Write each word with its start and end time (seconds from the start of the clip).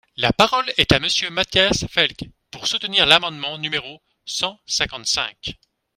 La 0.17 0.33
parole 0.33 0.65
est 0.77 0.93
à 0.93 0.99
Monsieur 0.99 1.29
Matthias 1.29 1.85
Fekl, 1.87 2.31
pour 2.49 2.65
soutenir 2.65 3.05
l’amendement 3.05 3.59
numéro 3.59 4.01
cent 4.25 4.59
cinquante-cinq. 4.65 5.59